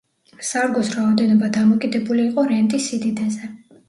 სარგოს 0.51 0.87
რაოდენობა 0.99 1.49
დამოკიდებული 1.57 2.25
იყო 2.31 2.47
რენტის 2.53 2.89
სიდიდეზე. 2.93 3.51